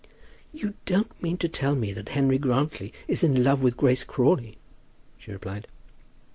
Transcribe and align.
"You 0.51 0.73
don't 0.87 1.21
mean 1.21 1.37
to 1.37 1.47
tell 1.47 1.75
me 1.75 1.93
that 1.93 2.09
Henry 2.09 2.39
Grantly 2.39 2.91
is 3.07 3.23
in 3.23 3.43
love 3.43 3.61
with 3.61 3.77
Grace 3.77 4.03
Crawley?" 4.03 4.57
she 5.19 5.31
replied. 5.31 5.67